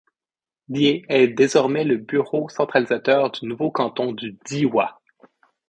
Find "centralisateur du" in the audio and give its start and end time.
2.49-3.45